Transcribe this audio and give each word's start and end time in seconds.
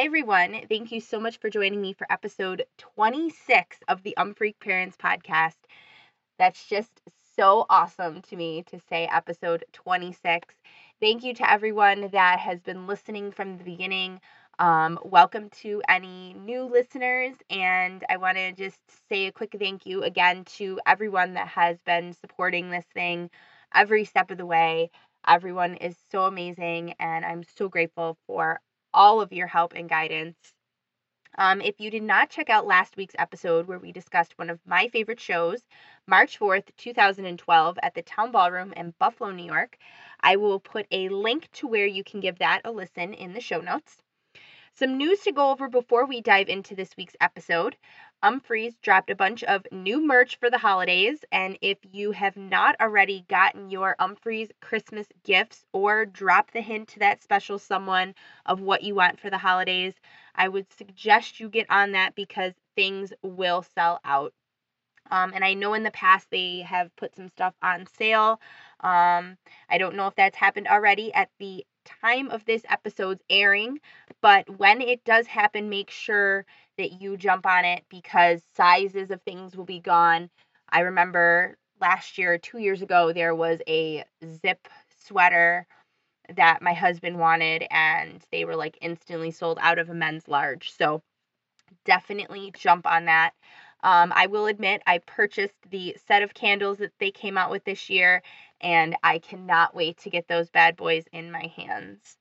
Hi, 0.00 0.06
everyone. 0.06 0.66
Thank 0.66 0.92
you 0.92 1.00
so 1.02 1.20
much 1.20 1.36
for 1.36 1.50
joining 1.50 1.82
me 1.82 1.92
for 1.92 2.10
episode 2.10 2.64
26 2.78 3.76
of 3.86 4.02
the 4.02 4.14
Umphreak 4.18 4.58
Parents 4.58 4.96
Podcast. 4.96 5.56
That's 6.38 6.66
just 6.66 7.02
so 7.36 7.66
awesome 7.70 8.22
to 8.22 8.36
me 8.36 8.62
to 8.64 8.80
say 8.88 9.06
episode 9.12 9.64
26. 9.72 10.54
Thank 11.00 11.24
you 11.24 11.34
to 11.34 11.50
everyone 11.52 12.08
that 12.12 12.40
has 12.40 12.62
been 12.62 12.86
listening 12.86 13.32
from 13.32 13.58
the 13.58 13.64
beginning. 13.64 14.20
Um, 14.58 14.98
welcome 15.04 15.50
to 15.62 15.82
any 15.88 16.32
new 16.34 16.64
listeners, 16.64 17.34
and 17.50 18.04
I 18.08 18.16
want 18.16 18.38
to 18.38 18.52
just 18.52 18.80
say 19.10 19.26
a 19.26 19.32
quick 19.32 19.56
thank 19.58 19.86
you 19.86 20.02
again 20.04 20.44
to 20.56 20.80
everyone 20.86 21.34
that 21.34 21.48
has 21.48 21.78
been 21.82 22.14
supporting 22.14 22.70
this 22.70 22.86
thing 22.94 23.30
every 23.74 24.04
step 24.06 24.30
of 24.30 24.38
the 24.38 24.46
way. 24.46 24.90
Everyone 25.26 25.74
is 25.76 25.96
so 26.10 26.24
amazing, 26.24 26.94
and 26.98 27.24
I'm 27.24 27.42
so 27.44 27.68
grateful 27.68 28.16
for 28.26 28.60
all 28.94 29.20
of 29.20 29.32
your 29.32 29.46
help 29.46 29.72
and 29.74 29.88
guidance. 29.88 30.54
Um, 31.38 31.60
if 31.60 31.80
you 31.80 31.90
did 31.90 32.02
not 32.02 32.30
check 32.30 32.50
out 32.50 32.66
last 32.66 32.96
week's 32.96 33.14
episode 33.18 33.66
where 33.66 33.78
we 33.78 33.92
discussed 33.92 34.36
one 34.36 34.50
of 34.50 34.60
my 34.66 34.88
favorite 34.88 35.20
shows, 35.20 35.62
March 36.06 36.38
4th, 36.38 36.70
2012, 36.76 37.78
at 37.82 37.94
the 37.94 38.02
Town 38.02 38.32
Ballroom 38.32 38.72
in 38.74 38.94
Buffalo, 38.98 39.30
New 39.30 39.44
York, 39.46 39.78
I 40.20 40.36
will 40.36 40.60
put 40.60 40.86
a 40.90 41.08
link 41.08 41.50
to 41.52 41.66
where 41.66 41.86
you 41.86 42.04
can 42.04 42.20
give 42.20 42.38
that 42.38 42.62
a 42.64 42.72
listen 42.72 43.14
in 43.14 43.32
the 43.32 43.40
show 43.40 43.60
notes. 43.60 44.02
Some 44.80 44.96
news 44.96 45.20
to 45.24 45.32
go 45.32 45.50
over 45.50 45.68
before 45.68 46.06
we 46.06 46.22
dive 46.22 46.48
into 46.48 46.74
this 46.74 46.96
week's 46.96 47.14
episode. 47.20 47.76
Umphreys 48.24 48.80
dropped 48.80 49.10
a 49.10 49.14
bunch 49.14 49.44
of 49.44 49.66
new 49.70 50.00
merch 50.00 50.38
for 50.38 50.48
the 50.48 50.56
holidays, 50.56 51.22
and 51.30 51.58
if 51.60 51.76
you 51.92 52.12
have 52.12 52.34
not 52.34 52.76
already 52.80 53.26
gotten 53.28 53.68
your 53.68 53.94
Umphreys 54.00 54.48
Christmas 54.62 55.06
gifts 55.22 55.66
or 55.74 56.06
drop 56.06 56.52
the 56.52 56.62
hint 56.62 56.88
to 56.88 56.98
that 57.00 57.22
special 57.22 57.58
someone 57.58 58.14
of 58.46 58.62
what 58.62 58.82
you 58.82 58.94
want 58.94 59.20
for 59.20 59.28
the 59.28 59.36
holidays, 59.36 59.92
I 60.34 60.48
would 60.48 60.72
suggest 60.72 61.40
you 61.40 61.50
get 61.50 61.66
on 61.68 61.92
that 61.92 62.14
because 62.14 62.54
things 62.74 63.12
will 63.22 63.60
sell 63.60 64.00
out. 64.02 64.32
Um, 65.10 65.32
and 65.34 65.44
I 65.44 65.52
know 65.52 65.74
in 65.74 65.82
the 65.82 65.90
past 65.90 66.28
they 66.30 66.60
have 66.60 66.94
put 66.96 67.14
some 67.16 67.28
stuff 67.28 67.52
on 67.62 67.86
sale. 67.98 68.40
Um, 68.82 69.36
I 69.68 69.78
don't 69.78 69.96
know 69.96 70.06
if 70.06 70.14
that's 70.14 70.36
happened 70.36 70.68
already 70.68 71.12
at 71.12 71.28
the 71.38 71.64
time 71.84 72.30
of 72.30 72.44
this 72.44 72.62
episode's 72.68 73.22
airing, 73.28 73.78
but 74.22 74.58
when 74.58 74.80
it 74.80 75.04
does 75.04 75.26
happen, 75.26 75.68
make 75.68 75.90
sure 75.90 76.44
that 76.78 77.00
you 77.00 77.16
jump 77.16 77.46
on 77.46 77.64
it 77.64 77.84
because 77.90 78.42
sizes 78.56 79.10
of 79.10 79.20
things 79.22 79.56
will 79.56 79.64
be 79.64 79.80
gone. 79.80 80.30
I 80.70 80.80
remember 80.80 81.56
last 81.80 82.18
year, 82.18 82.38
two 82.38 82.58
years 82.58 82.82
ago, 82.82 83.12
there 83.12 83.34
was 83.34 83.60
a 83.66 84.04
zip 84.24 84.68
sweater 85.04 85.66
that 86.36 86.62
my 86.62 86.74
husband 86.74 87.18
wanted, 87.18 87.66
and 87.70 88.22
they 88.30 88.44
were 88.44 88.56
like 88.56 88.78
instantly 88.80 89.30
sold 89.30 89.58
out 89.60 89.78
of 89.78 89.90
a 89.90 89.94
men's 89.94 90.28
large. 90.28 90.72
So 90.76 91.02
definitely 91.84 92.52
jump 92.56 92.86
on 92.86 93.06
that. 93.06 93.32
Um, 93.82 94.12
I 94.14 94.26
will 94.26 94.46
admit, 94.46 94.82
I 94.86 94.98
purchased 94.98 95.54
the 95.70 95.96
set 96.06 96.22
of 96.22 96.34
candles 96.34 96.78
that 96.78 96.92
they 97.00 97.10
came 97.10 97.38
out 97.38 97.50
with 97.50 97.64
this 97.64 97.88
year, 97.88 98.22
and 98.60 98.96
I 99.02 99.18
cannot 99.18 99.74
wait 99.74 99.98
to 99.98 100.10
get 100.10 100.28
those 100.28 100.50
bad 100.50 100.76
boys 100.76 101.04
in 101.12 101.30
my 101.30 101.46
hands. 101.56 102.16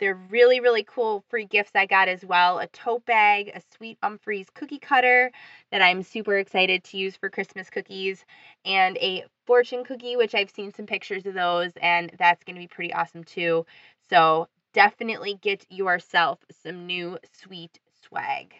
They're 0.00 0.20
really, 0.28 0.58
really 0.60 0.82
cool 0.82 1.24
free 1.28 1.44
gifts 1.44 1.70
I 1.74 1.86
got 1.86 2.08
as 2.08 2.24
well 2.24 2.58
a 2.58 2.66
tote 2.68 3.06
bag, 3.06 3.52
a 3.54 3.62
sweet 3.76 3.98
Umphreys 4.02 4.52
cookie 4.52 4.78
cutter 4.78 5.30
that 5.70 5.82
I'm 5.82 6.02
super 6.02 6.36
excited 6.36 6.82
to 6.84 6.96
use 6.96 7.16
for 7.16 7.30
Christmas 7.30 7.70
cookies, 7.70 8.24
and 8.64 8.96
a 8.98 9.24
fortune 9.46 9.84
cookie, 9.84 10.16
which 10.16 10.34
I've 10.34 10.50
seen 10.50 10.72
some 10.72 10.86
pictures 10.86 11.26
of 11.26 11.34
those, 11.34 11.72
and 11.80 12.10
that's 12.18 12.42
going 12.42 12.56
to 12.56 12.60
be 12.60 12.66
pretty 12.66 12.92
awesome 12.92 13.22
too. 13.22 13.66
So 14.10 14.48
definitely 14.72 15.38
get 15.40 15.64
yourself 15.70 16.40
some 16.62 16.86
new 16.86 17.18
sweet 17.40 17.78
swag. 18.02 18.54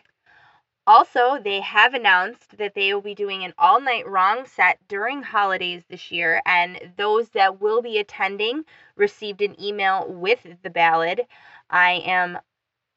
Also, 0.86 1.38
they 1.38 1.60
have 1.60 1.94
announced 1.94 2.58
that 2.58 2.74
they 2.74 2.92
will 2.92 3.00
be 3.00 3.14
doing 3.14 3.42
an 3.42 3.54
all 3.58 3.80
night 3.80 4.06
wrong 4.06 4.46
set 4.46 4.78
during 4.86 5.22
holidays 5.22 5.82
this 5.88 6.10
year, 6.12 6.42
and 6.44 6.92
those 6.96 7.30
that 7.30 7.60
will 7.60 7.80
be 7.80 7.98
attending 7.98 8.64
received 8.96 9.40
an 9.40 9.58
email 9.60 10.06
with 10.06 10.46
the 10.62 10.70
ballad. 10.70 11.22
I 11.70 12.02
am 12.04 12.38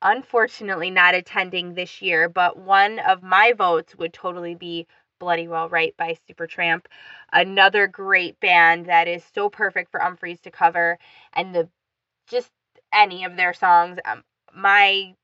unfortunately 0.01 0.91
not 0.91 1.15
attending 1.15 1.73
this 1.73 2.01
year, 2.01 2.29
but 2.29 2.57
one 2.57 2.99
of 2.99 3.23
my 3.23 3.53
votes 3.53 3.95
would 3.95 4.13
totally 4.13 4.55
be 4.55 4.85
Bloody 5.19 5.47
Well 5.47 5.69
Right 5.69 5.95
by 5.97 6.17
Supertramp. 6.29 6.85
Another 7.31 7.87
great 7.87 8.39
band 8.39 8.87
that 8.87 9.07
is 9.07 9.23
so 9.33 9.49
perfect 9.49 9.91
for 9.91 9.99
Umphreys 10.01 10.41
to 10.41 10.51
cover, 10.51 10.99
and 11.33 11.55
the 11.55 11.69
just 12.27 12.51
any 12.93 13.23
of 13.23 13.37
their 13.37 13.53
songs. 13.53 13.97
Um, 14.05 14.23
my 14.53 15.15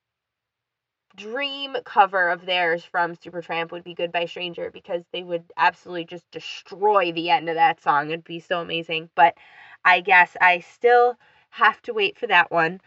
dream 1.15 1.75
cover 1.85 2.29
of 2.29 2.45
theirs 2.45 2.83
from 2.83 3.15
Supertramp 3.15 3.71
would 3.71 3.83
be 3.83 3.93
Goodbye 3.93 4.25
Stranger 4.25 4.71
because 4.71 5.03
they 5.11 5.23
would 5.23 5.43
absolutely 5.57 6.05
just 6.05 6.29
destroy 6.31 7.11
the 7.11 7.29
end 7.29 7.49
of 7.49 7.55
that 7.55 7.81
song. 7.81 8.09
It'd 8.09 8.23
be 8.23 8.39
so 8.39 8.61
amazing. 8.61 9.09
But 9.15 9.35
I 9.85 10.01
guess 10.01 10.35
I 10.41 10.59
still 10.59 11.17
have 11.51 11.81
to 11.83 11.93
wait 11.93 12.17
for 12.17 12.27
that 12.27 12.51
one. 12.51 12.81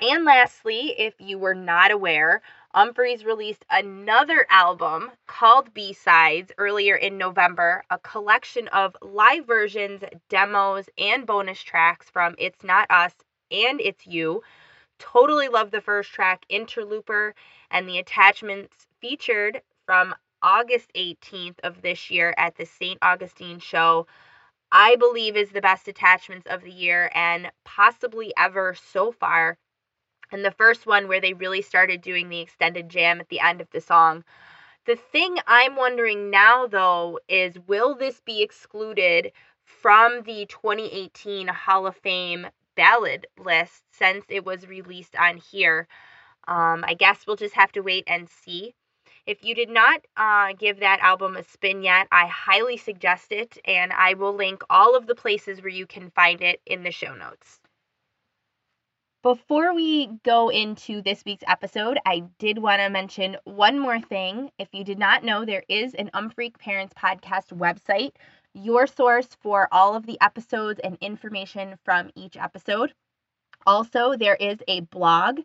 And 0.00 0.24
lastly, 0.24 0.94
if 0.98 1.14
you 1.18 1.38
were 1.38 1.54
not 1.54 1.92
aware, 1.92 2.42
Umphreys 2.74 3.24
released 3.24 3.64
another 3.70 4.46
album 4.50 5.12
called 5.28 5.72
B 5.74 5.92
Sides 5.92 6.50
earlier 6.58 6.96
in 6.96 7.18
November, 7.18 7.84
a 7.90 7.98
collection 7.98 8.66
of 8.68 8.96
live 9.00 9.46
versions, 9.46 10.02
demos, 10.28 10.88
and 10.98 11.26
bonus 11.26 11.62
tracks 11.62 12.10
from 12.10 12.34
It's 12.38 12.64
Not 12.64 12.90
Us 12.90 13.14
and 13.52 13.80
It's 13.80 14.06
You 14.06 14.42
Totally 15.02 15.48
love 15.48 15.72
the 15.72 15.80
first 15.80 16.12
track, 16.12 16.46
Interlooper, 16.48 17.32
and 17.72 17.88
the 17.88 17.98
attachments 17.98 18.86
featured 19.00 19.60
from 19.84 20.14
August 20.40 20.92
18th 20.94 21.58
of 21.64 21.82
this 21.82 22.08
year 22.08 22.32
at 22.38 22.54
the 22.54 22.64
St. 22.64 23.00
Augustine 23.02 23.58
show. 23.58 24.06
I 24.70 24.94
believe 24.94 25.36
is 25.36 25.50
the 25.50 25.60
best 25.60 25.88
attachments 25.88 26.46
of 26.46 26.62
the 26.62 26.70
year 26.70 27.10
and 27.16 27.50
possibly 27.64 28.32
ever 28.38 28.76
so 28.92 29.10
far. 29.10 29.58
And 30.30 30.44
the 30.44 30.52
first 30.52 30.86
one 30.86 31.08
where 31.08 31.20
they 31.20 31.34
really 31.34 31.62
started 31.62 32.00
doing 32.00 32.28
the 32.28 32.40
extended 32.40 32.88
jam 32.88 33.18
at 33.20 33.28
the 33.28 33.40
end 33.40 33.60
of 33.60 33.70
the 33.72 33.80
song. 33.80 34.22
The 34.86 34.94
thing 34.94 35.36
I'm 35.48 35.74
wondering 35.74 36.30
now, 36.30 36.68
though, 36.68 37.18
is 37.28 37.58
will 37.66 37.96
this 37.96 38.20
be 38.20 38.40
excluded 38.40 39.32
from 39.64 40.22
the 40.22 40.46
2018 40.46 41.48
Hall 41.48 41.88
of 41.88 41.96
Fame 41.96 42.46
ballad 42.76 43.26
list 43.38 43.82
since 43.92 44.24
it 44.28 44.44
was 44.44 44.66
released 44.66 45.16
on 45.16 45.36
here. 45.36 45.88
Um, 46.48 46.84
I 46.86 46.94
guess 46.94 47.26
we'll 47.26 47.36
just 47.36 47.54
have 47.54 47.72
to 47.72 47.80
wait 47.80 48.04
and 48.06 48.28
see. 48.28 48.74
If 49.24 49.44
you 49.44 49.54
did 49.54 49.70
not 49.70 50.00
uh, 50.16 50.52
give 50.58 50.80
that 50.80 51.00
album 51.00 51.36
a 51.36 51.44
spin 51.44 51.82
yet, 51.82 52.08
I 52.10 52.26
highly 52.26 52.76
suggest 52.76 53.30
it, 53.30 53.56
and 53.64 53.92
I 53.92 54.14
will 54.14 54.34
link 54.34 54.62
all 54.68 54.96
of 54.96 55.06
the 55.06 55.14
places 55.14 55.62
where 55.62 55.68
you 55.68 55.86
can 55.86 56.10
find 56.10 56.40
it 56.40 56.60
in 56.66 56.82
the 56.82 56.90
show 56.90 57.14
notes. 57.14 57.60
Before 59.22 59.72
we 59.72 60.08
go 60.24 60.48
into 60.48 61.00
this 61.00 61.24
week's 61.24 61.44
episode, 61.46 62.00
I 62.04 62.24
did 62.40 62.58
want 62.58 62.80
to 62.80 62.88
mention 62.88 63.36
one 63.44 63.78
more 63.78 64.00
thing. 64.00 64.50
If 64.58 64.66
you 64.72 64.82
did 64.82 64.98
not 64.98 65.22
know, 65.22 65.44
there 65.44 65.62
is 65.68 65.94
an 65.94 66.10
Umphreak 66.12 66.58
Parents 66.58 66.92
podcast 66.94 67.56
website 67.56 68.16
your 68.54 68.86
source 68.86 69.28
for 69.40 69.68
all 69.72 69.94
of 69.94 70.06
the 70.06 70.18
episodes 70.20 70.80
and 70.82 70.96
information 71.00 71.76
from 71.84 72.10
each 72.14 72.36
episode. 72.36 72.92
Also, 73.66 74.16
there 74.16 74.36
is 74.36 74.58
a 74.68 74.80
blog. 74.80 75.40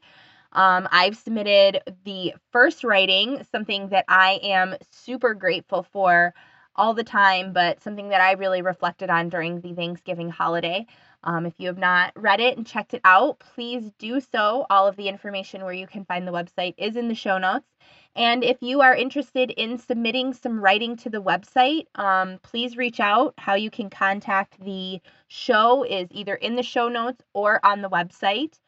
Um, 0.54 0.88
I've 0.92 1.18
submitted 1.18 1.81
the 2.04 2.33
first 2.51 2.83
writing, 2.83 3.45
something 3.51 3.89
that 3.89 4.06
I 4.07 4.39
am 4.44 4.75
super 4.92 5.33
grateful 5.33 5.83
for 5.83 6.33
all 6.75 6.94
the 6.94 7.04
time, 7.04 7.54
but 7.54 7.81
something 7.81 8.09
that 8.09 8.21
I 8.21 8.33
really 8.33 8.62
reflected 8.62 9.09
on 9.09 9.30
during 9.30 9.62
the 9.62 9.74
Thanksgiving 9.74 10.30
holiday. 10.30 10.86
Um, 11.24 11.45
if 11.45 11.59
you 11.59 11.68
have 11.68 11.77
not 11.77 12.13
read 12.15 12.39
it 12.39 12.57
and 12.57 12.65
checked 12.65 12.94
it 12.94 13.01
out, 13.04 13.39
please 13.39 13.92
do 13.98 14.21
so. 14.21 14.65
All 14.69 14.88
of 14.88 14.95
the 14.95 15.09
information 15.09 15.63
where 15.63 15.74
you 15.74 15.88
can 15.88 16.06
find 16.06 16.27
the 16.27 16.31
website 16.31 16.75
is 16.77 16.95
in 16.95 17.07
the 17.07 17.15
show 17.15 17.38
notes. 17.38 17.68
And 18.17 18.43
if 18.43 18.57
you 18.61 18.81
are 18.81 18.95
interested 18.95 19.51
in 19.51 19.77
submitting 19.77 20.33
some 20.33 20.59
writing 20.59 20.97
to 20.97 21.09
the 21.09 21.21
website, 21.21 21.85
um, 21.93 22.39
please 22.41 22.75
reach 22.75 22.99
out. 22.99 23.35
How 23.37 23.53
you 23.53 23.69
can 23.69 23.91
contact 23.91 24.59
the 24.59 24.99
show 25.27 25.83
is 25.83 26.07
either 26.09 26.33
in 26.33 26.55
the 26.55 26.63
show 26.63 26.89
notes 26.89 27.23
or 27.35 27.63
on 27.63 27.83
the 27.83 27.89
website. 27.89 28.59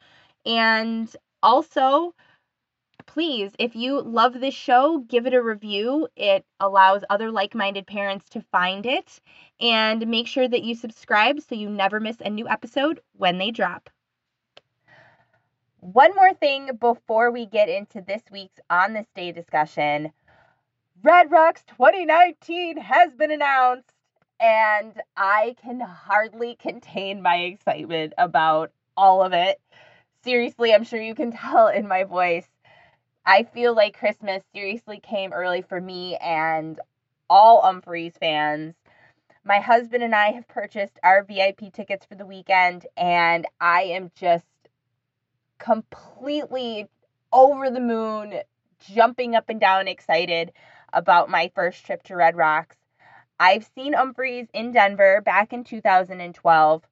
And 0.46 1.14
also, 1.42 2.14
please, 3.06 3.50
if 3.58 3.74
you 3.74 4.00
love 4.00 4.38
this 4.38 4.54
show, 4.54 4.98
give 5.08 5.26
it 5.26 5.34
a 5.34 5.42
review. 5.42 6.06
It 6.14 6.44
allows 6.60 7.02
other 7.10 7.32
like 7.32 7.52
minded 7.52 7.88
parents 7.88 8.28
to 8.30 8.42
find 8.52 8.86
it. 8.86 9.20
And 9.60 10.06
make 10.06 10.28
sure 10.28 10.46
that 10.46 10.62
you 10.62 10.76
subscribe 10.76 11.40
so 11.40 11.56
you 11.56 11.68
never 11.68 11.98
miss 11.98 12.18
a 12.20 12.30
new 12.30 12.48
episode 12.48 13.00
when 13.16 13.38
they 13.38 13.50
drop. 13.50 13.90
One 15.82 16.14
more 16.14 16.34
thing 16.34 16.76
before 16.78 17.30
we 17.30 17.46
get 17.46 17.70
into 17.70 18.02
this 18.02 18.20
week's 18.30 18.60
On 18.68 18.92
This 18.92 19.06
Day 19.14 19.32
discussion 19.32 20.12
Red 21.02 21.30
Rocks 21.30 21.64
2019 21.68 22.76
has 22.76 23.14
been 23.14 23.30
announced, 23.30 23.94
and 24.38 25.00
I 25.16 25.56
can 25.62 25.80
hardly 25.80 26.56
contain 26.56 27.22
my 27.22 27.36
excitement 27.36 28.12
about 28.18 28.72
all 28.94 29.22
of 29.22 29.32
it. 29.32 29.58
seriously, 30.22 30.74
I'm 30.74 30.84
sure 30.84 31.00
you 31.00 31.14
can 31.14 31.32
tell 31.36 31.68
in 31.68 31.88
my 31.88 32.04
voice. 32.04 32.48
I 33.24 33.44
feel 33.44 33.74
like 33.74 33.98
Christmas 33.98 34.42
seriously 34.54 35.00
came 35.00 35.32
early 35.32 35.62
for 35.62 35.80
me 35.80 36.16
and 36.16 36.78
all 37.30 37.62
Umphrey's 37.62 38.18
fans. 38.18 38.74
My 39.44 39.60
husband 39.60 40.02
and 40.02 40.14
I 40.14 40.32
have 40.32 40.46
purchased 40.46 40.98
our 41.02 41.24
VIP 41.24 41.72
tickets 41.72 42.04
for 42.04 42.16
the 42.16 42.26
weekend, 42.26 42.86
and 42.98 43.46
I 43.58 43.84
am 43.84 44.10
just 44.14 44.44
completely 45.60 46.88
over 47.32 47.70
the 47.70 47.80
moon, 47.80 48.40
jumping 48.80 49.36
up 49.36 49.48
and 49.48 49.60
down, 49.60 49.86
excited 49.86 50.52
about 50.92 51.30
my 51.30 51.52
first 51.54 51.86
trip 51.86 52.02
to 52.04 52.16
Red 52.16 52.36
Rocks. 52.36 52.76
I've 53.38 53.68
seen 53.74 53.94
Umphrey's 53.94 54.48
in 54.52 54.72
Denver 54.72 55.20
back 55.20 55.52
in 55.52 55.62
2012. 55.62 56.82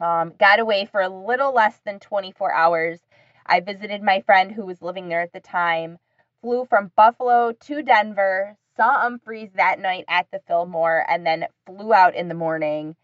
Um, 0.00 0.32
got 0.38 0.58
away 0.58 0.86
for 0.86 1.00
a 1.00 1.08
little 1.08 1.52
less 1.52 1.78
than 1.84 2.00
24 2.00 2.52
hours. 2.52 3.00
I 3.46 3.60
visited 3.60 4.02
my 4.02 4.20
friend 4.22 4.50
who 4.50 4.66
was 4.66 4.82
living 4.82 5.08
there 5.08 5.20
at 5.20 5.32
the 5.32 5.40
time, 5.40 5.98
flew 6.40 6.64
from 6.64 6.92
Buffalo 6.96 7.52
to 7.52 7.82
Denver, 7.82 8.56
saw 8.76 9.08
Umphrey's 9.08 9.52
that 9.54 9.78
night 9.78 10.04
at 10.08 10.26
the 10.30 10.40
Fillmore, 10.46 11.04
and 11.08 11.26
then 11.26 11.46
flew 11.66 11.92
out 11.92 12.14
in 12.14 12.28
the 12.28 12.34
morning. 12.34 12.96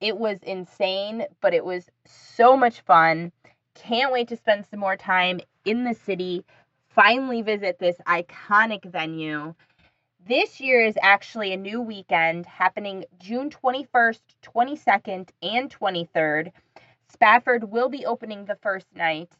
It 0.00 0.16
was 0.16 0.38
insane, 0.42 1.26
but 1.40 1.54
it 1.54 1.64
was 1.64 1.90
so 2.04 2.56
much 2.56 2.80
fun. 2.82 3.32
Can't 3.74 4.12
wait 4.12 4.28
to 4.28 4.36
spend 4.36 4.66
some 4.66 4.80
more 4.80 4.96
time 4.96 5.40
in 5.64 5.84
the 5.84 5.94
city, 5.94 6.44
finally 6.88 7.42
visit 7.42 7.78
this 7.78 7.96
iconic 8.06 8.84
venue. 8.84 9.54
This 10.26 10.60
year 10.60 10.82
is 10.82 10.96
actually 11.02 11.52
a 11.52 11.58
new 11.58 11.82
weekend 11.82 12.46
happening 12.46 13.04
June 13.18 13.50
21st, 13.50 14.20
22nd, 14.42 15.28
and 15.42 15.68
23rd. 15.68 16.52
Spafford 17.08 17.70
will 17.70 17.88
be 17.88 18.06
opening 18.06 18.44
the 18.44 18.56
first 18.56 18.86
night. 18.94 19.30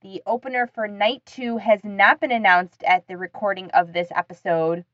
The 0.00 0.20
opener 0.26 0.66
for 0.66 0.88
night 0.88 1.22
two 1.24 1.58
has 1.58 1.84
not 1.84 2.18
been 2.18 2.32
announced 2.32 2.82
at 2.82 3.06
the 3.06 3.16
recording 3.16 3.70
of 3.70 3.92
this 3.92 4.08
episode. 4.14 4.84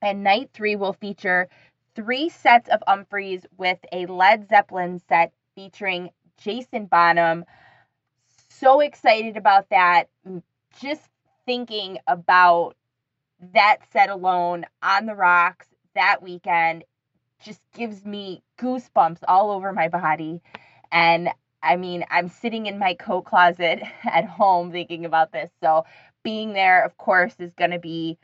And 0.00 0.22
night 0.22 0.50
three 0.52 0.76
will 0.76 0.92
feature 0.92 1.48
three 1.96 2.28
sets 2.28 2.68
of 2.68 2.82
Umphrey's 2.86 3.46
with 3.56 3.78
a 3.90 4.06
Led 4.06 4.48
Zeppelin 4.48 5.00
set 5.08 5.32
featuring 5.56 6.10
Jason 6.36 6.86
Bonham. 6.86 7.44
So 8.64 8.80
excited 8.80 9.36
about 9.36 9.68
that. 9.68 10.08
Just 10.80 11.02
thinking 11.44 11.98
about 12.06 12.76
that 13.52 13.80
set 13.92 14.08
alone 14.08 14.64
on 14.82 15.04
the 15.04 15.14
rocks 15.14 15.66
that 15.94 16.22
weekend 16.22 16.82
just 17.42 17.60
gives 17.74 18.06
me 18.06 18.42
goosebumps 18.58 19.18
all 19.28 19.50
over 19.50 19.74
my 19.74 19.88
body. 19.88 20.40
And 20.90 21.28
I 21.62 21.76
mean, 21.76 22.06
I'm 22.10 22.30
sitting 22.30 22.64
in 22.64 22.78
my 22.78 22.94
coat 22.94 23.26
closet 23.26 23.82
at 24.04 24.24
home 24.24 24.72
thinking 24.72 25.04
about 25.04 25.30
this. 25.30 25.50
So 25.62 25.84
being 26.22 26.54
there, 26.54 26.86
of 26.86 26.96
course, 26.96 27.34
is 27.38 27.52
going 27.52 27.72
to 27.72 27.78
be 27.78 28.16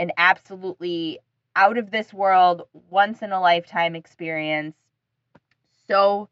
an 0.00 0.10
absolutely 0.18 1.20
out 1.54 1.78
of 1.78 1.92
this 1.92 2.12
world, 2.12 2.62
once 2.90 3.22
in 3.22 3.30
a 3.30 3.40
lifetime 3.40 3.94
experience. 3.94 4.74
So, 5.86 6.28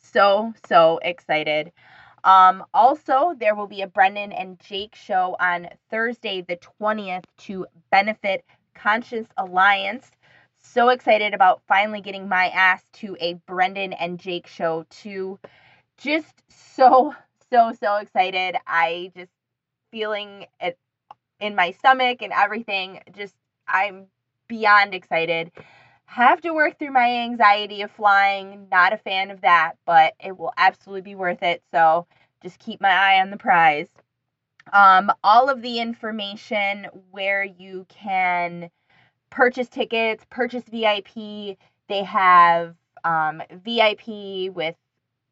so, 0.00 0.52
so 0.66 0.98
excited. 1.00 1.70
Um, 2.24 2.64
also, 2.74 3.34
there 3.38 3.54
will 3.54 3.66
be 3.66 3.82
a 3.82 3.86
Brendan 3.86 4.32
and 4.32 4.58
Jake 4.60 4.94
show 4.96 5.36
on 5.38 5.68
Thursday, 5.90 6.42
the 6.42 6.58
20th, 6.80 7.24
to 7.38 7.66
benefit 7.90 8.44
Conscious 8.74 9.26
Alliance. 9.36 10.10
So 10.58 10.88
excited 10.88 11.34
about 11.34 11.62
finally 11.68 12.00
getting 12.00 12.28
my 12.28 12.48
ass 12.48 12.82
to 12.94 13.16
a 13.20 13.34
Brendan 13.46 13.92
and 13.92 14.18
Jake 14.18 14.46
show, 14.46 14.86
too. 14.90 15.38
Just 15.98 16.42
so, 16.48 17.14
so, 17.50 17.72
so 17.78 17.96
excited. 17.98 18.56
I 18.66 19.12
just 19.16 19.32
feeling 19.92 20.46
it 20.60 20.78
in 21.40 21.54
my 21.54 21.72
stomach 21.72 22.22
and 22.22 22.32
everything. 22.32 23.00
Just, 23.14 23.34
I'm 23.68 24.06
beyond 24.48 24.94
excited. 24.94 25.52
Have 26.06 26.40
to 26.42 26.52
work 26.52 26.78
through 26.78 26.92
my 26.92 27.10
anxiety 27.10 27.82
of 27.82 27.90
flying. 27.90 28.68
Not 28.70 28.92
a 28.92 28.98
fan 28.98 29.30
of 29.30 29.40
that, 29.40 29.72
but 29.84 30.14
it 30.22 30.38
will 30.38 30.52
absolutely 30.56 31.02
be 31.02 31.14
worth 31.14 31.42
it. 31.42 31.62
So 31.72 32.06
just 32.42 32.58
keep 32.58 32.80
my 32.80 32.90
eye 32.90 33.20
on 33.20 33.30
the 33.30 33.36
prize. 33.36 33.88
Um, 34.72 35.10
all 35.22 35.48
of 35.48 35.62
the 35.62 35.80
information 35.80 36.86
where 37.10 37.44
you 37.44 37.86
can 37.88 38.70
purchase 39.30 39.68
tickets, 39.68 40.24
purchase 40.30 40.64
VIP. 40.64 41.58
They 41.88 42.02
have 42.04 42.76
um, 43.04 43.42
VIP 43.50 44.54
with 44.54 44.76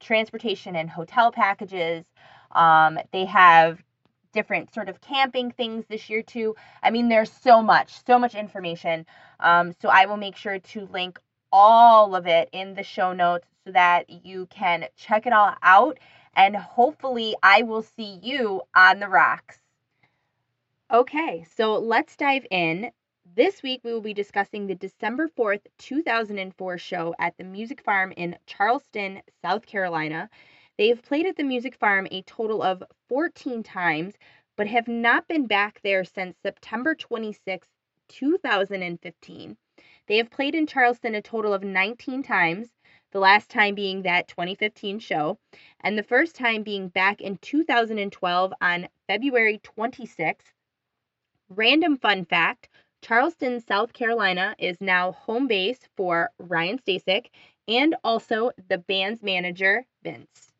transportation 0.01 0.77
and 0.77 0.91
hotel 0.91 1.33
packages. 1.33 2.05
Um, 2.51 2.99
they 3.13 3.25
have 3.25 3.83
different 4.33 4.73
sort 4.73 4.89
of 4.89 5.01
camping 5.01 5.51
things 5.51 5.85
this 5.89 6.11
year 6.11 6.23
too. 6.23 6.57
I 6.83 6.91
mean, 6.91 7.09
there's 7.09 7.31
so 7.31 7.63
much, 7.63 8.05
so 8.05 8.19
much 8.19 8.35
information. 8.35 9.07
Um, 9.41 9.73
so 9.81 9.89
I 9.89 10.07
will 10.07 10.17
make 10.17 10.37
sure 10.37 10.59
to 10.59 10.87
link 10.87 11.19
all 11.53 12.15
of 12.15 12.27
it 12.27 12.49
in 12.53 12.75
the 12.75 12.83
show 12.83 13.13
notes 13.13 13.47
so 13.65 13.73
that 13.73 14.09
you 14.09 14.47
can 14.47 14.87
check 14.97 15.27
it 15.27 15.33
all 15.33 15.55
out. 15.63 15.99
And 16.35 16.57
hopefully, 16.57 17.37
I 17.43 17.63
will 17.63 17.83
see 17.83 18.19
you 18.23 18.63
on 18.75 19.01
the 19.01 19.09
rocks. 19.09 19.59
Okay, 20.91 21.47
so 21.57 21.79
let's 21.79 22.17
dive 22.17 22.47
in. 22.51 22.91
This 23.35 23.63
week, 23.63 23.81
we 23.83 23.93
will 23.93 24.03
be 24.03 24.13
discussing 24.13 24.67
the 24.67 24.75
December 24.75 25.29
4th, 25.29 25.63
2004 25.79 26.77
show 26.79 27.15
at 27.19 27.37
the 27.39 27.45
Music 27.45 27.83
Farm 27.83 28.13
in 28.13 28.37
Charleston, 28.47 29.23
South 29.41 29.65
Carolina. 29.65 30.29
They 30.79 30.89
have 30.89 31.03
played 31.03 31.27
at 31.27 31.37
the 31.37 31.45
Music 31.45 31.75
Farm 31.75 32.09
a 32.11 32.23
total 32.23 32.63
of 32.63 32.83
14 33.09 33.63
times, 33.63 34.15
but 34.57 34.67
have 34.67 34.89
not 34.89 35.29
been 35.29 35.47
back 35.47 35.81
there 35.83 36.03
since 36.03 36.37
September 36.43 36.95
26, 36.95 37.69
2015. 38.09 39.57
They 40.07 40.17
have 40.17 40.31
played 40.31 40.55
in 40.55 40.67
Charleston 40.67 41.15
a 41.15 41.23
total 41.23 41.53
of 41.53 41.63
19 41.63 42.23
times, 42.23 42.71
the 43.13 43.21
last 43.21 43.51
time 43.51 43.75
being 43.75 44.03
that 44.03 44.29
2015 44.29 44.99
show, 44.99 45.39
and 45.81 45.97
the 45.97 46.03
first 46.03 46.35
time 46.35 46.63
being 46.63 46.89
back 46.89 47.21
in 47.21 47.37
2012 47.39 48.53
on 48.61 48.89
February 49.07 49.59
26th. 49.63 50.53
Random 51.51 51.99
fun 51.99 52.25
fact 52.25 52.69
Charleston, 53.03 53.61
South 53.61 53.93
Carolina 53.93 54.55
is 54.59 54.81
now 54.81 55.13
home 55.13 55.49
base 55.49 55.81
for 55.97 56.31
Ryan 56.39 56.79
Stasik 56.79 57.27
and 57.69 57.95
also 58.03 58.53
the 58.69 58.79
band's 58.79 59.23
manager, 59.23 59.85
Vince. 60.03 60.52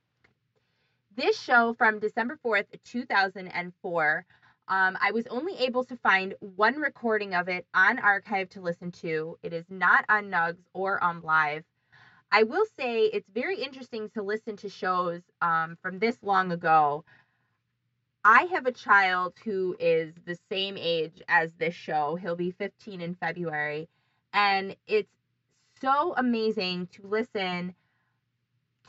This 1.15 1.39
show 1.39 1.75
from 1.75 1.99
December 1.99 2.39
4th, 2.43 2.67
2004, 2.85 4.25
um, 4.69 4.99
I 4.99 5.11
was 5.11 5.27
only 5.27 5.59
able 5.59 5.85
to 5.85 5.97
find 5.97 6.35
one 6.41 6.77
recording 6.77 7.35
of 7.35 7.49
it 7.49 7.67
on 7.75 7.99
archive 7.99 8.49
to 8.51 8.63
listen 8.63 8.93
to. 9.03 9.37
It 9.43 9.53
is 9.53 9.67
not 9.69 10.07
on 10.09 10.31
Nugs 10.31 10.65
or 10.73 11.03
on 11.05 11.21
Live. 11.21 11.65
I 12.31 12.45
will 12.45 12.65
say 12.79 13.03
it's 13.03 13.29
very 13.29 13.61
interesting 13.61 14.09
to 14.15 14.23
listen 14.23 14.57
to 14.59 14.71
shows 14.71 15.21
um, 15.43 15.77
from 15.83 15.99
this 15.99 16.17
long 16.23 16.51
ago. 16.51 17.05
I 18.25 18.45
have 18.45 18.65
a 18.65 18.73
child 18.73 19.35
who 19.45 19.77
is 19.79 20.15
the 20.25 20.39
same 20.51 20.77
age 20.79 21.21
as 21.29 21.53
this 21.59 21.75
show. 21.75 22.17
He'll 22.17 22.37
be 22.37 22.53
15 22.53 23.03
in 23.03 23.17
February. 23.17 23.91
And 24.33 24.77
it's 24.87 25.13
so 25.79 26.15
amazing 26.17 26.87
to 26.93 27.07
listen 27.07 27.75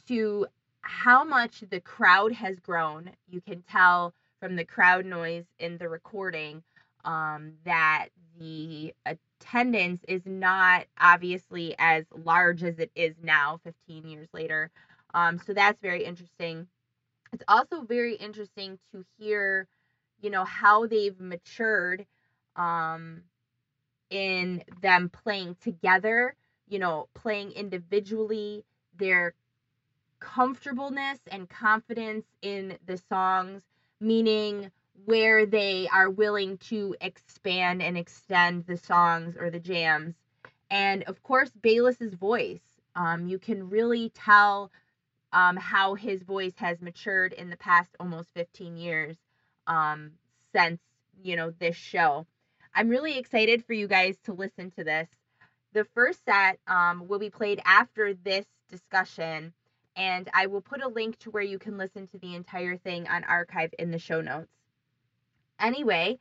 to 0.07 0.47
how 0.83 1.23
much 1.23 1.63
the 1.69 1.79
crowd 1.79 2.33
has 2.33 2.59
grown. 2.59 3.11
You 3.27 3.41
can 3.41 3.63
tell 3.63 4.13
from 4.39 4.55
the 4.55 4.65
crowd 4.65 5.05
noise 5.05 5.45
in 5.59 5.77
the 5.77 5.89
recording 5.89 6.63
um, 7.05 7.53
that 7.65 8.09
the 8.39 8.93
attendance 9.05 10.03
is 10.07 10.21
not 10.25 10.85
obviously 10.99 11.75
as 11.79 12.05
large 12.13 12.63
as 12.63 12.77
it 12.79 12.91
is 12.95 13.15
now 13.23 13.59
15 13.63 14.07
years 14.07 14.27
later. 14.33 14.69
Um, 15.13 15.39
so 15.39 15.53
that's 15.53 15.79
very 15.81 16.03
interesting. 16.03 16.67
It's 17.31 17.43
also 17.47 17.83
very 17.83 18.15
interesting 18.15 18.77
to 18.91 19.05
hear, 19.17 19.67
you 20.21 20.29
know, 20.29 20.43
how 20.43 20.87
they've 20.87 21.19
matured 21.19 22.05
um, 22.55 23.21
in 24.09 24.63
them 24.81 25.09
playing 25.09 25.55
together, 25.61 26.35
you 26.67 26.79
know, 26.79 27.07
playing 27.13 27.51
individually, 27.51 28.63
their 28.97 29.33
comfortableness 30.23 31.19
and 31.29 31.49
confidence 31.49 32.25
in 32.41 32.77
the 32.85 32.97
songs, 33.09 33.61
meaning 33.99 34.71
where 35.05 35.45
they 35.45 35.87
are 35.91 36.09
willing 36.09 36.57
to 36.57 36.95
expand 37.01 37.81
and 37.81 37.97
extend 37.97 38.65
the 38.65 38.77
songs 38.77 39.35
or 39.37 39.49
the 39.49 39.59
jams. 39.59 40.15
And 40.71 41.03
of 41.03 41.21
course, 41.23 41.51
Bayliss's 41.61 42.13
voice. 42.13 42.61
Um, 42.95 43.27
you 43.27 43.37
can 43.37 43.69
really 43.69 44.09
tell 44.09 44.71
um, 45.33 45.57
how 45.57 45.95
his 45.95 46.21
voice 46.23 46.53
has 46.57 46.81
matured 46.81 47.33
in 47.33 47.49
the 47.49 47.57
past 47.57 47.89
almost 47.99 48.29
15 48.33 48.77
years 48.77 49.17
um, 49.67 50.11
since, 50.55 50.79
you 51.21 51.35
know, 51.35 51.51
this 51.59 51.75
show. 51.75 52.25
I'm 52.73 52.89
really 52.89 53.17
excited 53.17 53.65
for 53.65 53.73
you 53.73 53.87
guys 53.87 54.15
to 54.25 54.33
listen 54.33 54.71
to 54.71 54.83
this. 54.83 55.07
The 55.73 55.85
first 55.95 56.23
set 56.25 56.59
um, 56.67 57.07
will 57.07 57.19
be 57.19 57.29
played 57.29 57.61
after 57.65 58.13
this 58.13 58.45
discussion 58.69 59.53
and 59.95 60.29
I 60.33 60.47
will 60.47 60.61
put 60.61 60.83
a 60.83 60.87
link 60.87 61.19
to 61.19 61.31
where 61.31 61.43
you 61.43 61.59
can 61.59 61.77
listen 61.77 62.07
to 62.07 62.17
the 62.17 62.35
entire 62.35 62.77
thing 62.77 63.07
on 63.07 63.23
archive 63.23 63.73
in 63.77 63.91
the 63.91 63.99
show 63.99 64.21
notes. 64.21 64.51
Anyway, 65.59 66.17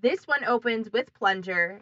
this 0.00 0.26
one 0.26 0.44
opens 0.44 0.92
with 0.92 1.14
Plunger 1.14 1.80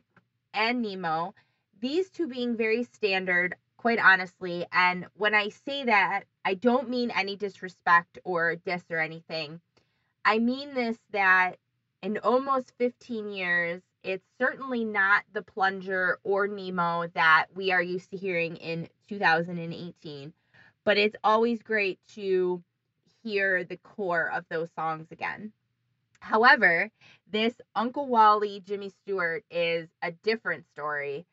and 0.54 0.82
Nemo, 0.82 1.34
these 1.80 2.10
two 2.10 2.28
being 2.28 2.56
very 2.56 2.84
standard, 2.84 3.56
quite 3.76 3.98
honestly. 3.98 4.66
And 4.72 5.06
when 5.14 5.34
I 5.34 5.48
say 5.48 5.84
that, 5.84 6.24
I 6.44 6.54
don't 6.54 6.88
mean 6.88 7.10
any 7.10 7.36
disrespect 7.36 8.18
or 8.24 8.56
diss 8.56 8.84
or 8.90 8.98
anything. 8.98 9.60
I 10.24 10.38
mean 10.38 10.74
this 10.74 10.98
that 11.10 11.56
in 12.02 12.18
almost 12.18 12.72
15 12.78 13.32
years, 13.32 13.82
it's 14.04 14.26
certainly 14.38 14.84
not 14.84 15.24
the 15.32 15.42
plunger 15.42 16.18
or 16.24 16.48
Nemo 16.48 17.06
that 17.14 17.46
we 17.54 17.72
are 17.72 17.82
used 17.82 18.10
to 18.10 18.16
hearing 18.16 18.56
in 18.56 18.88
2018, 19.08 20.32
but 20.84 20.98
it's 20.98 21.16
always 21.24 21.62
great 21.62 21.98
to 22.14 22.62
hear 23.22 23.64
the 23.64 23.76
core 23.78 24.30
of 24.32 24.44
those 24.48 24.68
songs 24.74 25.06
again. 25.10 25.52
However, 26.20 26.90
this 27.30 27.54
Uncle 27.74 28.06
Wally 28.06 28.62
Jimmy 28.64 28.90
Stewart 28.90 29.44
is 29.50 29.88
a 30.02 30.12
different 30.12 30.66
story. 30.66 31.26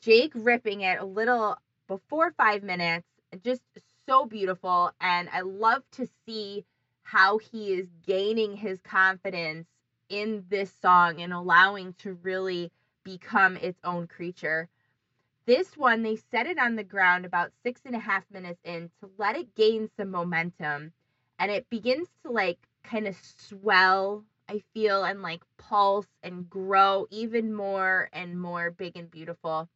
Jake 0.00 0.32
ripping 0.34 0.82
it 0.82 1.00
a 1.00 1.04
little 1.04 1.56
before 1.88 2.32
five 2.36 2.62
minutes, 2.62 3.06
just 3.42 3.62
so 4.06 4.26
beautiful. 4.26 4.92
And 5.00 5.28
I 5.32 5.40
love 5.40 5.82
to 5.92 6.06
see 6.26 6.64
how 7.02 7.38
he 7.38 7.72
is 7.72 7.88
gaining 8.06 8.56
his 8.56 8.80
confidence 8.82 9.66
in 10.08 10.44
this 10.48 10.72
song 10.82 11.20
and 11.20 11.32
allowing 11.32 11.94
to 11.94 12.14
really 12.22 12.70
become 13.04 13.56
its 13.56 13.78
own 13.84 14.06
creature. 14.06 14.68
This 15.46 15.76
one, 15.76 16.02
they 16.02 16.16
set 16.16 16.46
it 16.46 16.58
on 16.58 16.74
the 16.74 16.82
ground 16.82 17.24
about 17.24 17.52
six 17.62 17.80
and 17.84 17.94
a 17.94 18.00
half 18.00 18.24
minutes 18.32 18.60
in 18.64 18.90
to 19.00 19.10
let 19.16 19.36
it 19.36 19.54
gain 19.54 19.88
some 19.96 20.10
momentum. 20.10 20.92
And 21.38 21.52
it 21.52 21.70
begins 21.70 22.08
to 22.24 22.32
like 22.32 22.58
kind 22.82 23.06
of 23.06 23.16
swell, 23.16 24.24
I 24.48 24.62
feel, 24.74 25.04
and 25.04 25.22
like 25.22 25.42
pulse 25.56 26.08
and 26.22 26.50
grow 26.50 27.06
even 27.10 27.54
more 27.54 28.08
and 28.12 28.40
more 28.40 28.72
big 28.72 28.96
and 28.96 29.08
beautiful. 29.08 29.68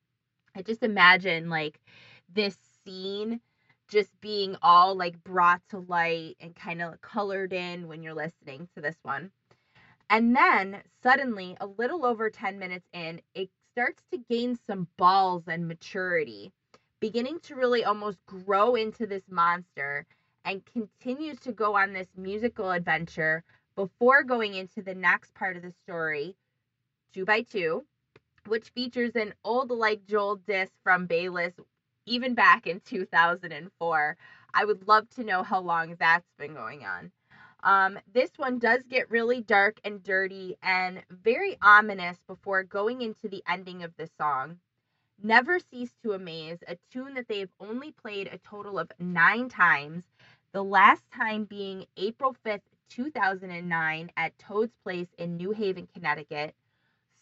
I 0.57 0.63
just 0.63 0.83
imagine 0.83 1.49
like 1.49 1.81
this 2.33 2.59
scene 2.85 3.41
just 3.89 4.11
being 4.21 4.57
all 4.63 4.97
like 4.97 5.23
brought 5.23 5.63
to 5.71 5.79
light 5.79 6.37
and 6.41 6.55
kind 6.55 6.83
of 6.83 7.01
colored 7.01 7.53
in 7.53 7.87
when 7.87 8.03
you're 8.03 8.15
listening 8.15 8.69
to 8.75 8.81
this 8.83 8.97
one. 9.03 9.31
And 10.09 10.35
then 10.35 10.83
suddenly, 11.05 11.57
a 11.61 11.67
little 11.67 12.05
over 12.05 12.31
10 12.31 12.59
minutes 12.59 12.87
in, 12.93 13.21
it 13.35 13.51
starts 13.81 14.03
to 14.13 14.19
gain 14.29 14.59
some 14.67 14.87
balls 14.99 15.45
and 15.47 15.67
maturity, 15.67 16.53
beginning 17.01 17.41
to 17.41 17.55
really 17.55 17.83
almost 17.83 18.19
grow 18.27 18.75
into 18.75 19.07
this 19.07 19.23
monster 19.31 20.05
and 20.45 20.67
continues 20.67 21.41
to 21.41 21.51
go 21.51 21.75
on 21.75 21.95
this 21.95 22.09
musical 22.15 22.71
adventure 22.73 23.43
before 23.77 24.23
going 24.23 24.53
into 24.53 24.83
the 24.83 24.95
next 24.95 25.33
part 25.33 25.57
of 25.57 25.63
the 25.63 25.73
story, 25.83 26.37
two 27.15 27.25
by 27.25 27.41
two, 27.41 27.83
which 28.47 28.69
features 28.69 29.13
an 29.15 29.33
old 29.45 29.71
like 29.71 30.05
Joel 30.07 30.37
disc 30.37 30.73
from 30.85 31.07
Bayliss 31.07 31.55
even 32.05 32.35
back 32.35 32.67
in 32.67 32.81
2004. 32.81 34.17
I 34.53 34.65
would 34.67 34.87
love 34.87 35.09
to 35.15 35.25
know 35.25 35.43
how 35.43 35.61
long 35.61 35.97
that's 35.99 36.29
been 36.37 36.53
going 36.53 36.85
on. 36.85 37.13
Um, 37.63 37.99
this 38.13 38.31
one 38.37 38.59
does 38.59 38.83
get 38.89 39.11
really 39.11 39.43
dark 39.43 39.81
and 39.85 40.03
dirty 40.03 40.57
and 40.63 41.03
very 41.11 41.59
ominous 41.63 42.19
before 42.27 42.63
going 42.63 43.03
into 43.03 43.29
the 43.29 43.43
ending 43.49 43.83
of 43.83 43.97
the 43.97 44.09
song. 44.19 44.59
Never 45.23 45.59
Cease 45.59 45.93
to 46.03 46.13
Amaze, 46.13 46.63
a 46.67 46.79
tune 46.91 47.15
that 47.15 47.29
they've 47.29 47.53
only 47.61 47.93
played 47.93 48.29
a 48.29 48.39
total 48.39 48.79
of 48.79 48.91
nine 48.99 49.51
times, 49.51 50.05
the 50.53 50.65
last 50.65 51.03
time 51.15 51.45
being 51.45 51.85
April 51.97 52.35
5th, 52.45 52.63
2009, 52.89 54.11
at 54.17 54.39
Toad's 54.39 54.75
Place 54.83 55.09
in 55.19 55.37
New 55.37 55.51
Haven, 55.51 55.87
Connecticut. 55.93 56.55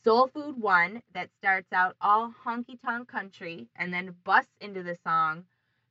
Soul 0.04 0.28
Food 0.28 0.60
1, 0.60 1.02
that 1.12 1.30
starts 1.38 1.72
out 1.72 1.96
all 2.00 2.32
honky 2.44 2.80
tonk 2.80 3.08
country 3.08 3.66
and 3.74 3.92
then 3.92 4.14
busts 4.24 4.54
into 4.60 4.84
the 4.84 4.96
song 5.04 5.44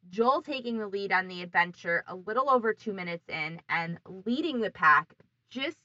Joel 0.10 0.42
taking 0.42 0.78
the 0.78 0.88
lead 0.88 1.12
on 1.12 1.28
the 1.28 1.42
adventure 1.42 2.04
a 2.08 2.16
little 2.16 2.50
over 2.50 2.74
two 2.74 2.94
minutes 2.94 3.28
in 3.28 3.62
and 3.68 4.00
leading 4.26 4.62
the 4.62 4.72
pack, 4.72 5.14
just 5.50 5.78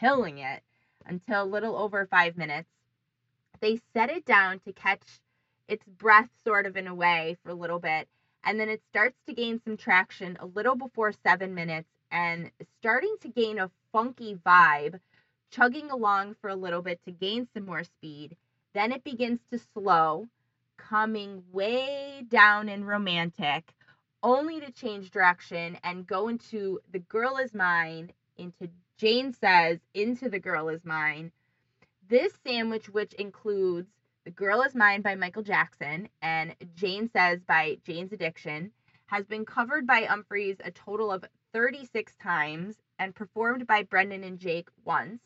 killing 0.00 0.38
it 0.38 0.62
until 1.04 1.42
a 1.42 1.44
little 1.44 1.76
over 1.76 2.06
five 2.06 2.36
minutes. 2.36 2.68
They 3.60 3.80
set 3.92 4.10
it 4.10 4.24
down 4.24 4.60
to 4.60 4.72
catch 4.72 5.20
its 5.68 5.84
breath 5.86 6.30
sort 6.44 6.66
of 6.66 6.76
in 6.76 6.86
a 6.86 6.94
way 6.94 7.36
for 7.42 7.50
a 7.50 7.54
little 7.54 7.78
bit, 7.78 8.08
and 8.44 8.58
then 8.58 8.68
it 8.68 8.82
starts 8.88 9.18
to 9.26 9.34
gain 9.34 9.60
some 9.64 9.76
traction 9.76 10.36
a 10.40 10.46
little 10.46 10.76
before 10.76 11.12
seven 11.12 11.54
minutes 11.54 11.88
and 12.10 12.50
starting 12.78 13.16
to 13.20 13.28
gain 13.28 13.58
a 13.58 13.70
funky 13.92 14.36
vibe, 14.36 15.00
chugging 15.50 15.90
along 15.90 16.34
for 16.40 16.48
a 16.48 16.56
little 16.56 16.82
bit 16.82 17.00
to 17.04 17.10
gain 17.10 17.46
some 17.52 17.66
more 17.66 17.84
speed. 17.84 18.36
Then 18.74 18.92
it 18.92 19.04
begins 19.04 19.40
to 19.50 19.58
slow 19.74 20.28
coming 20.76 21.42
way 21.52 22.24
down 22.28 22.68
and 22.68 22.86
romantic, 22.86 23.74
only 24.22 24.60
to 24.60 24.72
change 24.72 25.10
direction 25.10 25.78
and 25.84 26.06
go 26.06 26.28
into 26.28 26.80
The 26.92 26.98
Girl 26.98 27.36
Is 27.36 27.54
Mine, 27.54 28.12
into 28.36 28.68
Jane 28.98 29.32
Says, 29.32 29.78
into 29.94 30.28
The 30.28 30.38
Girl 30.38 30.68
Is 30.68 30.84
Mine. 30.84 31.32
This 32.08 32.32
sandwich, 32.46 32.88
which 32.88 33.12
includes 33.14 33.88
The 34.24 34.30
Girl 34.30 34.62
Is 34.62 34.74
Mine 34.74 35.02
by 35.02 35.14
Michael 35.14 35.42
Jackson 35.42 36.08
and 36.22 36.54
Jane 36.74 37.10
Says 37.12 37.40
by 37.46 37.78
Jane's 37.84 38.12
Addiction, 38.12 38.72
has 39.06 39.26
been 39.26 39.44
covered 39.44 39.86
by 39.86 40.06
Umphrey's 40.06 40.56
a 40.64 40.70
total 40.70 41.12
of 41.12 41.24
36 41.52 42.14
times 42.16 42.76
and 42.98 43.14
performed 43.14 43.66
by 43.66 43.82
Brendan 43.82 44.24
and 44.24 44.38
Jake 44.38 44.68
once. 44.84 45.20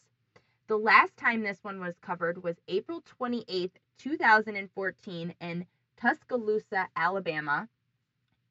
The 0.70 0.78
last 0.78 1.16
time 1.16 1.42
this 1.42 1.58
one 1.62 1.80
was 1.80 1.96
covered 2.00 2.44
was 2.44 2.54
April 2.68 3.02
28th, 3.20 3.72
2014 3.98 5.34
in 5.40 5.66
Tuscaloosa, 6.00 6.86
Alabama. 6.94 7.68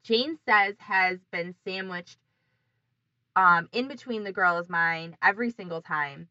Jane 0.03 0.37
says 0.45 0.75
has 0.79 1.19
been 1.31 1.55
sandwiched 1.63 2.17
um, 3.37 3.69
in 3.71 3.87
between 3.87 4.25
The 4.25 4.33
Girl 4.33 4.57
Is 4.57 4.67
Mine 4.67 5.15
every 5.23 5.49
single 5.49 5.81
time. 5.81 6.27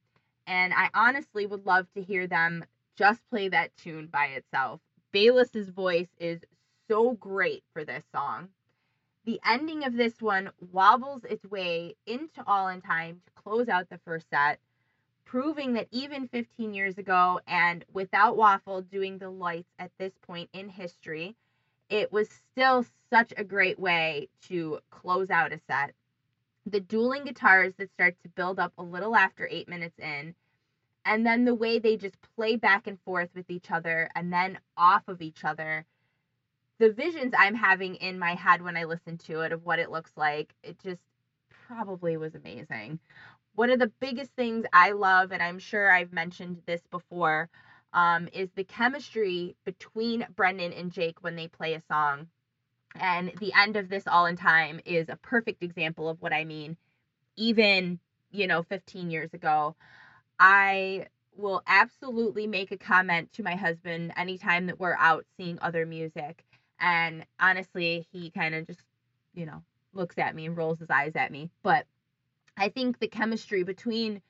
And 0.46 0.74
I 0.74 0.90
honestly 0.92 1.46
would 1.46 1.64
love 1.64 1.86
to 1.94 2.02
hear 2.02 2.26
them 2.26 2.66
just 2.94 3.26
play 3.30 3.48
that 3.48 3.74
tune 3.78 4.08
by 4.12 4.26
itself. 4.26 4.82
Bayliss's 5.10 5.70
voice 5.70 6.10
is 6.18 6.44
so 6.86 7.12
great 7.12 7.64
for 7.72 7.82
this 7.82 8.04
song. 8.14 8.50
The 9.24 9.40
ending 9.42 9.84
of 9.84 9.94
this 9.94 10.20
one 10.20 10.50
wobbles 10.70 11.24
its 11.24 11.46
way 11.46 11.96
into 12.06 12.44
All 12.46 12.68
in 12.68 12.82
Time 12.82 13.22
to 13.24 13.42
close 13.42 13.70
out 13.70 13.88
the 13.88 14.00
first 14.04 14.28
set 14.28 14.58
proving 15.28 15.74
that 15.74 15.86
even 15.90 16.26
15 16.28 16.72
years 16.72 16.96
ago 16.96 17.38
and 17.46 17.84
without 17.92 18.36
Waffle 18.36 18.80
doing 18.80 19.18
the 19.18 19.28
lights 19.28 19.68
at 19.78 19.90
this 19.98 20.12
point 20.26 20.48
in 20.54 20.70
history, 20.70 21.36
it 21.90 22.10
was 22.10 22.30
still 22.30 22.84
such 23.10 23.34
a 23.36 23.44
great 23.44 23.78
way 23.78 24.28
to 24.48 24.78
close 24.90 25.28
out 25.28 25.52
a 25.52 25.60
set. 25.66 25.92
The 26.64 26.80
dueling 26.80 27.24
guitars 27.24 27.74
that 27.76 27.92
start 27.92 28.16
to 28.22 28.30
build 28.30 28.58
up 28.58 28.72
a 28.78 28.82
little 28.82 29.14
after 29.14 29.46
eight 29.50 29.68
minutes 29.68 29.98
in, 29.98 30.34
and 31.04 31.26
then 31.26 31.44
the 31.44 31.54
way 31.54 31.78
they 31.78 31.96
just 31.96 32.16
play 32.34 32.56
back 32.56 32.86
and 32.86 32.98
forth 33.04 33.28
with 33.34 33.50
each 33.50 33.70
other 33.70 34.10
and 34.14 34.32
then 34.32 34.58
off 34.78 35.08
of 35.08 35.20
each 35.20 35.44
other. 35.44 35.84
The 36.78 36.92
visions 36.92 37.34
I'm 37.36 37.54
having 37.54 37.96
in 37.96 38.18
my 38.18 38.34
head 38.34 38.62
when 38.62 38.78
I 38.78 38.84
listen 38.84 39.18
to 39.18 39.40
it 39.40 39.52
of 39.52 39.66
what 39.66 39.78
it 39.78 39.90
looks 39.90 40.12
like, 40.16 40.54
it 40.62 40.78
just 40.78 41.02
probably 41.66 42.16
was 42.16 42.34
amazing 42.34 42.98
one 43.58 43.70
of 43.70 43.80
the 43.80 43.90
biggest 43.98 44.30
things 44.36 44.64
I 44.72 44.92
love, 44.92 45.32
and 45.32 45.42
I'm 45.42 45.58
sure 45.58 45.90
I've 45.90 46.12
mentioned 46.12 46.62
this 46.64 46.80
before, 46.92 47.50
um, 47.92 48.28
is 48.32 48.48
the 48.54 48.62
chemistry 48.62 49.56
between 49.64 50.24
Brendan 50.36 50.72
and 50.72 50.92
Jake 50.92 51.24
when 51.24 51.34
they 51.34 51.48
play 51.48 51.74
a 51.74 51.82
song. 51.88 52.28
And 52.94 53.32
the 53.40 53.52
end 53.60 53.74
of 53.74 53.88
this 53.88 54.06
All 54.06 54.26
in 54.26 54.36
Time 54.36 54.78
is 54.86 55.08
a 55.08 55.16
perfect 55.16 55.64
example 55.64 56.08
of 56.08 56.22
what 56.22 56.32
I 56.32 56.44
mean. 56.44 56.76
Even, 57.34 57.98
you 58.30 58.46
know, 58.46 58.62
15 58.62 59.10
years 59.10 59.34
ago, 59.34 59.74
I 60.38 61.06
will 61.36 61.64
absolutely 61.66 62.46
make 62.46 62.70
a 62.70 62.78
comment 62.78 63.32
to 63.32 63.42
my 63.42 63.56
husband 63.56 64.12
anytime 64.16 64.66
that 64.66 64.78
we're 64.78 64.96
out 64.96 65.26
seeing 65.36 65.58
other 65.60 65.84
music. 65.84 66.44
And 66.78 67.26
honestly, 67.40 68.06
he 68.12 68.30
kind 68.30 68.54
of 68.54 68.68
just, 68.68 68.84
you 69.34 69.46
know, 69.46 69.64
looks 69.94 70.16
at 70.16 70.36
me 70.36 70.46
and 70.46 70.56
rolls 70.56 70.78
his 70.78 70.90
eyes 70.90 71.16
at 71.16 71.32
me. 71.32 71.50
But 71.64 71.86
I 72.58 72.68
think 72.68 72.98
the 72.98 73.08
chemistry 73.08 73.62
between 73.62 74.20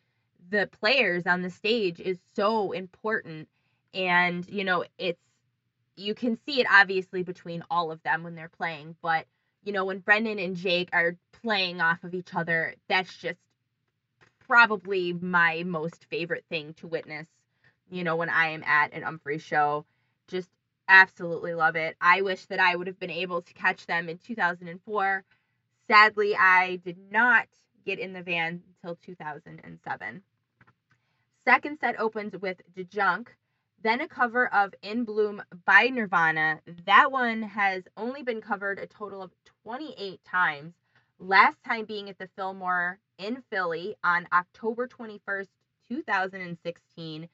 the 0.51 0.69
players 0.81 1.27
on 1.27 1.43
the 1.43 1.51
stage 1.51 2.01
is 2.01 2.19
so 2.35 2.73
important. 2.73 3.49
And, 3.95 4.49
you 4.49 4.65
know, 4.65 4.85
it's, 4.99 5.21
you 5.97 6.15
can 6.15 6.39
see 6.47 6.61
it 6.61 6.67
obviously 6.71 7.23
between 7.23 7.65
all 7.71 7.91
of 7.91 8.03
them 8.03 8.23
when 8.23 8.35
they're 8.35 8.51
playing, 8.51 8.97
but, 9.03 9.27
you 9.65 9.73
know, 9.73 9.85
when 9.85 9.99
Brendan 9.99 10.39
and 10.39 10.55
Jake 10.55 10.91
are 10.93 11.17
playing 11.43 11.81
off 11.81 12.05
of 12.05 12.15
each 12.15 12.35
other, 12.35 12.75
that's 12.89 13.17
just 13.17 13.41
probably 14.47 15.13
my 15.13 15.65
most 15.65 16.07
favorite 16.09 16.45
thing 16.49 16.75
to 16.75 16.87
witness, 16.87 17.27
you 17.91 18.05
know, 18.05 18.17
when 18.17 18.29
I 18.29 18.51
am 18.51 18.63
at 18.63 18.93
an 18.93 19.03
Umphrey 19.03 19.41
show. 19.41 19.85
Just 20.29 20.49
absolutely 20.87 21.55
love 21.55 21.77
it. 21.77 21.97
I 22.01 22.23
wish 22.23 22.47
that 22.47 22.61
I 22.61 22.77
would 22.77 22.87
have 22.87 23.01
been 23.01 23.11
able 23.11 23.43
to 23.43 23.53
catch 23.55 23.87
them 23.87 24.09
in 24.09 24.19
2004 24.19 25.25
sadly, 25.89 26.37
I 26.37 26.77
did 26.77 26.99
not 27.11 27.47
get 27.89 27.99
in 27.99 28.13
the 28.13 28.23
van 28.23 28.63
until 28.83 28.97
2007. 28.97 30.23
Second 31.47 31.79
set 31.81 31.99
opens 31.99 32.35
with 32.39 32.61
Junk, 32.91 33.35
then 33.83 34.03
a 34.03 34.09
cover 34.09 34.53
of 34.53 34.75
In 34.83 35.05
Bloom 35.05 35.43
by 35.65 35.85
Nirvana. 35.85 36.61
That 36.85 37.11
one 37.11 37.41
has 37.41 37.85
only 37.97 38.23
been 38.23 38.43
covered 38.43 38.79
a 38.79 38.87
total 38.87 39.23
of 39.23 39.31
28 39.65 40.21
times, 40.23 40.75
last 41.19 41.57
time 41.65 41.87
being 41.87 42.11
at 42.11 42.19
the 42.19 42.29
Fillmore 42.37 42.99
in 43.17 43.43
Philly 43.51 43.97
on 44.05 44.29
October 44.35 44.87
21st, 44.87 45.49
2016. 45.89 47.27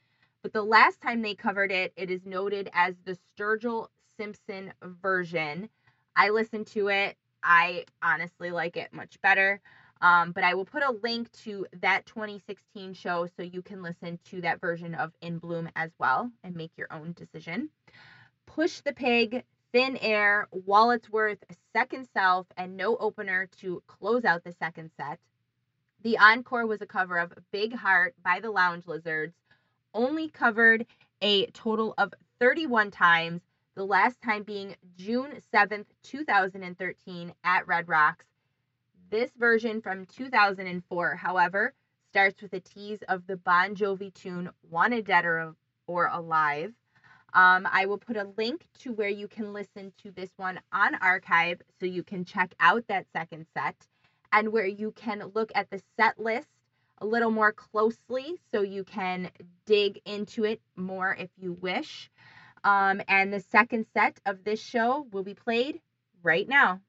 But 0.42 0.52
the 0.52 0.62
last 0.62 1.00
time 1.00 1.20
they 1.20 1.34
covered 1.34 1.72
it, 1.72 1.92
it 1.96 2.12
is 2.12 2.24
noted 2.24 2.70
as 2.74 2.94
the 3.04 3.18
Sturgill 3.36 3.88
Simpson 4.16 4.72
version. 5.02 5.68
I 6.14 6.28
listened 6.28 6.68
to 6.68 6.90
it. 6.90 7.16
I 7.42 7.86
honestly 8.02 8.52
like 8.52 8.76
it 8.76 8.92
much 8.92 9.20
better. 9.20 9.60
Um, 10.00 10.32
but 10.32 10.44
I 10.44 10.54
will 10.54 10.64
put 10.64 10.82
a 10.82 10.94
link 11.02 11.30
to 11.44 11.66
that 11.80 12.06
2016 12.06 12.94
show 12.94 13.26
so 13.36 13.42
you 13.42 13.62
can 13.62 13.82
listen 13.82 14.18
to 14.30 14.40
that 14.42 14.60
version 14.60 14.94
of 14.94 15.12
In 15.20 15.38
Bloom 15.38 15.68
as 15.76 15.90
well 15.98 16.30
and 16.42 16.54
make 16.56 16.72
your 16.76 16.88
own 16.92 17.12
decision. 17.12 17.70
Push 18.46 18.80
the 18.80 18.92
Pig, 18.92 19.44
Thin 19.72 19.96
Air, 19.96 20.46
Walletsworth, 20.54 21.38
Second 21.72 22.06
Self, 22.12 22.46
and 22.56 22.76
No 22.76 22.96
Opener 22.96 23.48
to 23.60 23.82
close 23.86 24.24
out 24.24 24.44
the 24.44 24.52
second 24.52 24.90
set. 24.96 25.18
The 26.02 26.18
encore 26.18 26.66
was 26.66 26.82
a 26.82 26.86
cover 26.86 27.18
of 27.18 27.32
Big 27.50 27.74
Heart 27.74 28.14
by 28.22 28.40
the 28.40 28.50
Lounge 28.50 28.86
Lizards, 28.86 29.34
only 29.94 30.28
covered 30.28 30.86
a 31.22 31.46
total 31.46 31.94
of 31.96 32.12
31 32.40 32.90
times, 32.90 33.40
the 33.74 33.86
last 33.86 34.20
time 34.20 34.42
being 34.42 34.76
June 34.96 35.40
7th, 35.52 35.86
2013 36.02 37.32
at 37.42 37.66
Red 37.66 37.88
Rocks. 37.88 38.26
This 39.10 39.30
version 39.36 39.80
from 39.80 40.06
2004, 40.06 41.16
however, 41.16 41.74
starts 42.10 42.40
with 42.40 42.52
a 42.52 42.60
tease 42.60 43.02
of 43.08 43.26
the 43.26 43.36
Bon 43.36 43.74
Jovi 43.74 44.12
tune 44.14 44.50
Wanted 44.70 45.06
Dead 45.06 45.24
or, 45.24 45.54
or 45.86 46.06
Alive. 46.06 46.72
Um, 47.32 47.68
I 47.70 47.86
will 47.86 47.98
put 47.98 48.16
a 48.16 48.32
link 48.36 48.66
to 48.80 48.92
where 48.92 49.08
you 49.08 49.26
can 49.26 49.52
listen 49.52 49.92
to 50.02 50.12
this 50.12 50.30
one 50.36 50.60
on 50.72 50.94
archive 50.96 51.60
so 51.80 51.86
you 51.86 52.02
can 52.02 52.24
check 52.24 52.54
out 52.60 52.86
that 52.86 53.06
second 53.12 53.46
set 53.52 53.74
and 54.32 54.52
where 54.52 54.66
you 54.66 54.92
can 54.92 55.32
look 55.34 55.50
at 55.54 55.70
the 55.70 55.82
set 55.96 56.18
list 56.18 56.48
a 56.98 57.06
little 57.06 57.30
more 57.30 57.52
closely 57.52 58.40
so 58.52 58.62
you 58.62 58.84
can 58.84 59.30
dig 59.66 60.00
into 60.04 60.44
it 60.44 60.60
more 60.76 61.14
if 61.14 61.30
you 61.36 61.52
wish. 61.52 62.10
Um, 62.62 63.02
and 63.08 63.32
the 63.32 63.40
second 63.40 63.86
set 63.92 64.18
of 64.24 64.44
this 64.44 64.60
show 64.60 65.06
will 65.12 65.24
be 65.24 65.34
played 65.34 65.80
right 66.22 66.48
now. 66.48 66.80